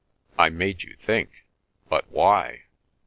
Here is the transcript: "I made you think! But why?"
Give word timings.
"I 0.35 0.49
made 0.49 0.81
you 0.81 0.95
think! 0.95 1.45
But 1.87 2.09
why?" 2.09 2.63